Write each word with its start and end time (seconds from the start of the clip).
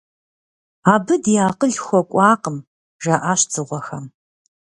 Абы 0.93 1.15
ди 1.23 1.33
акъыл 1.47 1.73
хуэкӏуакъым,- 1.83 2.57
жаӏащ 3.03 3.41
дзыгъуэхэм. 3.49 4.05